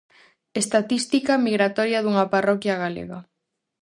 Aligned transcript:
Estatística 0.61 1.33
migratoria 1.47 1.99
dunha 2.05 2.25
parroquia 2.33 2.75
galega. 2.83 3.19